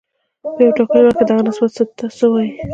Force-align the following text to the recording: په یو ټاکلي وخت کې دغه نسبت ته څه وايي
په 0.55 0.59
یو 0.65 0.75
ټاکلي 0.77 1.01
وخت 1.05 1.17
کې 1.19 1.25
دغه 1.27 1.41
نسبت 1.47 1.71
ته 1.99 2.05
څه 2.17 2.25
وايي 2.31 2.49